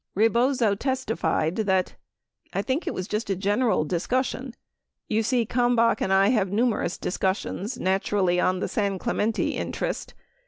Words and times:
Rebozo 0.15 0.73
testified 0.73 1.57
that: 1.57 1.93
I 2.53 2.63
think 2.63 2.87
it 2.87 2.93
was 2.95 3.07
just 3.07 3.29
a 3.29 3.35
general 3.35 3.85
discussion. 3.85 4.55
You 5.07 5.21
see, 5.21 5.45
Kalm 5.45 5.75
bach 5.75 6.01
and 6.01 6.11
I 6.11 6.29
have 6.29 6.51
numerous 6.51 6.97
discussions, 6.97 7.79
naturally 7.79 8.39
on 8.39 8.61
the 8.61 8.67
San 8.67 8.97
Clemente 8.97 9.49
interest. 9.49 10.15